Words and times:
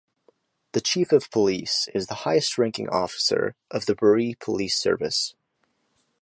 The 0.71 0.81
Chief 0.81 1.11
of 1.11 1.29
Police 1.29 1.87
is 1.93 2.07
the 2.07 2.15
highest-ranking 2.25 2.89
officer 2.89 3.53
of 3.69 3.85
the 3.85 3.93
Barrie 3.93 4.33
Police 4.33 4.75
Service. 4.75 5.35